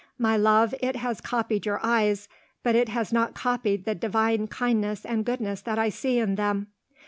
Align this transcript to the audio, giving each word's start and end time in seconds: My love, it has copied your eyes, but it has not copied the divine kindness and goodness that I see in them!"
My 0.17 0.35
love, 0.35 0.73
it 0.79 0.95
has 0.95 1.21
copied 1.21 1.67
your 1.67 1.79
eyes, 1.85 2.27
but 2.63 2.73
it 2.73 2.89
has 2.89 3.13
not 3.13 3.35
copied 3.35 3.85
the 3.85 3.93
divine 3.93 4.47
kindness 4.47 5.05
and 5.05 5.23
goodness 5.23 5.61
that 5.61 5.77
I 5.77 5.89
see 5.89 6.17
in 6.17 6.33
them!" 6.37 6.69